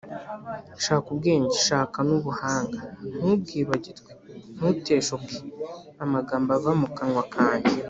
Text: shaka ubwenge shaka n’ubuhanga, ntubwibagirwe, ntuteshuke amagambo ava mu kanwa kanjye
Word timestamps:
shaka 0.83 1.07
ubwenge 1.13 1.55
shaka 1.67 1.99
n’ubuhanga, 2.07 2.79
ntubwibagirwe, 3.17 4.11
ntuteshuke 4.55 5.37
amagambo 6.03 6.49
ava 6.57 6.71
mu 6.81 6.87
kanwa 6.97 7.23
kanjye 7.33 7.73